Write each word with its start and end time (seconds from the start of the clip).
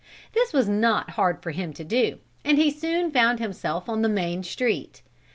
This 0.33 0.51
was 0.51 0.67
not 0.67 1.11
hard 1.11 1.43
for 1.43 1.51
him 1.51 1.73
to 1.73 1.83
do 1.83 2.17
and 2.43 2.57
he 2.57 2.71
soon 2.71 3.11
found 3.11 3.37
himself 3.37 3.87
on 3.87 4.01
the 4.01 4.09
main 4.09 4.41
street. 4.41 5.03